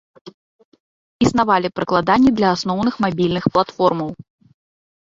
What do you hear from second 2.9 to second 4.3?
мабільных платформаў.